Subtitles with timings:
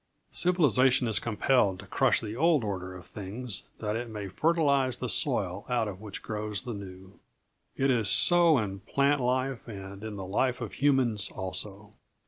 [0.31, 5.07] Civilization is compelled to crush the old order of things that it may fertilize the
[5.07, 7.19] soil out of which grows the new.
[7.77, 11.93] It is so in plant life, and in the life of humans, also.